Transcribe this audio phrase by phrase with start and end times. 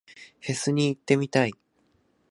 [0.39, 1.53] フェスに行ってみたい。